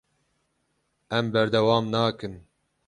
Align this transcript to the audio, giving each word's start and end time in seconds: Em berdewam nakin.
Em 1.17 1.25
berdewam 1.33 1.85
nakin. 1.93 2.33